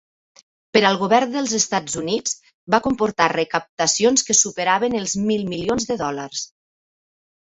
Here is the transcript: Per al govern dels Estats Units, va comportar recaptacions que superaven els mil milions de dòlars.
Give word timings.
Per 0.75 0.81
al 0.87 0.95
govern 1.01 1.33
dels 1.33 1.51
Estats 1.57 1.97
Units, 2.01 2.33
va 2.75 2.79
comportar 2.87 3.27
recaptacions 3.35 4.25
que 4.29 4.35
superaven 4.39 4.97
els 5.01 5.13
mil 5.27 5.47
milions 5.53 5.89
de 5.91 5.99
dòlars. 6.03 6.43